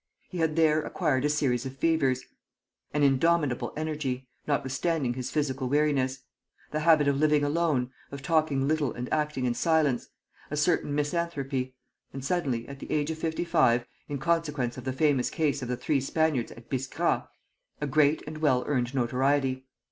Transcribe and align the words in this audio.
He 0.29 0.39
had 0.39 0.55
there 0.55 0.81
acquired 0.81 1.25
a 1.25 1.29
series 1.29 1.63
of 1.67 1.77
fevers; 1.77 2.25
an 2.91 3.03
indomitable 3.03 3.71
energy, 3.77 4.27
notwithstanding 4.47 5.13
his 5.13 5.29
physical 5.29 5.69
weariness; 5.69 6.23
the 6.71 6.79
habit 6.79 7.07
of 7.07 7.19
living 7.19 7.43
alone, 7.43 7.91
of 8.11 8.23
talking 8.23 8.67
little 8.67 8.91
and 8.93 9.13
acting 9.13 9.45
in 9.45 9.53
silence; 9.53 10.07
a 10.49 10.57
certain 10.57 10.95
misanthropy; 10.95 11.75
and, 12.13 12.25
suddenly, 12.25 12.67
at 12.67 12.79
the 12.79 12.89
age 12.91 13.11
of 13.11 13.19
fifty 13.19 13.45
five, 13.45 13.85
in 14.09 14.17
consequence 14.17 14.75
of 14.75 14.85
the 14.85 14.91
famous 14.91 15.29
case 15.29 15.61
of 15.61 15.67
the 15.67 15.77
three 15.77 16.01
Spaniards 16.01 16.51
at 16.51 16.67
Biskra, 16.67 17.27
a 17.79 17.85
great 17.85 18.23
and 18.25 18.39
well 18.39 18.63
earned 18.65 18.95
notoriety. 18.95 19.67